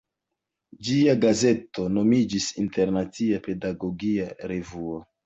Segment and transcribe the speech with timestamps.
[0.85, 4.99] Ĝia gazeto nomiĝis "Internacia Pedagogia Revuo.